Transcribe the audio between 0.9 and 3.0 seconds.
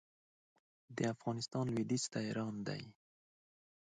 د افغانستان لوېدیځ ته ایران موقعیت لري.